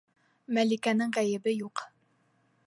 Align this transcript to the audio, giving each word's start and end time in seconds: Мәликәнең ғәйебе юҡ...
Мәликәнең 0.57 1.13
ғәйебе 1.19 1.55
юҡ... 1.59 1.85